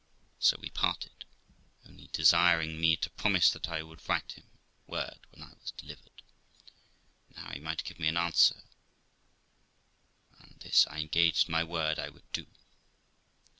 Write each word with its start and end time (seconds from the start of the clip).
So 0.39 0.57
we 0.59 0.71
parted, 0.71 1.25
only 1.85 2.09
desiring 2.11 2.81
me 2.81 2.95
to 2.97 3.09
promise 3.11 3.51
that 3.51 3.69
I 3.69 3.83
would 3.83 4.01
write 4.09 4.31
him 4.31 4.45
word 4.87 5.19
when 5.29 5.43
I 5.43 5.53
was 5.61 5.73
delivered, 5.77 6.23
and 7.29 7.37
how 7.37 7.51
he 7.51 7.59
might 7.59 7.83
give 7.83 7.99
me 7.99 8.07
an 8.07 8.17
answer; 8.17 8.63
and 10.39 10.59
this 10.61 10.87
I 10.87 11.01
engaged 11.01 11.49
my 11.49 11.63
word 11.63 11.99
I 11.99 12.09
would 12.09 12.31
do. 12.31 12.47